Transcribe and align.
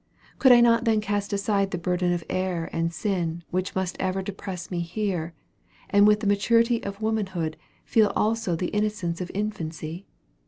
Could 0.39 0.51
I 0.51 0.61
not 0.61 0.85
then 0.85 0.99
cast 0.99 1.31
aside 1.31 1.69
the 1.69 1.77
burden 1.77 2.11
of 2.11 2.23
error 2.27 2.71
and 2.73 2.91
sin 2.91 3.43
which 3.51 3.75
must 3.75 3.95
ever 3.99 4.23
depress 4.23 4.71
me 4.71 4.79
here, 4.79 5.35
and 5.91 6.07
with 6.07 6.21
the 6.21 6.25
maturity 6.25 6.83
of 6.83 7.01
womanhood, 7.03 7.55
feel 7.85 8.11
also 8.15 8.55
the 8.55 8.69
innocence 8.73 9.21
of 9.21 9.29
infancy? 9.35 10.07